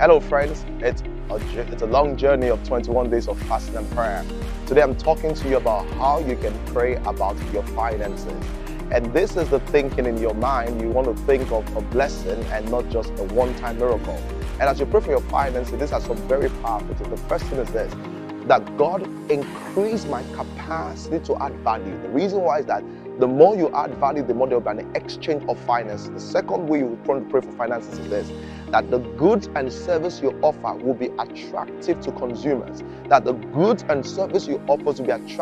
[0.00, 0.66] Hello, friends.
[0.80, 1.36] It's a,
[1.72, 4.24] it's a long journey of 21 days of fasting and prayer.
[4.66, 8.26] Today, I'm talking to you about how you can pray about your finances.
[8.90, 10.80] And this is the thinking in your mind.
[10.80, 14.20] You want to think of a blessing and not just a one time miracle.
[14.54, 17.10] And as you pray for your finances, these are some very powerful things.
[17.10, 17.94] The first thing is this
[18.48, 21.98] that God increase my capacity to add value.
[22.02, 22.84] The reason why is that
[23.18, 26.08] the more you add value, the more there will be an exchange of finance.
[26.08, 28.30] The second way you want to pray for finances is this
[28.74, 33.84] that the goods and service you offer will be attractive to consumers, that the goods
[33.88, 35.30] and service you offer will be attractive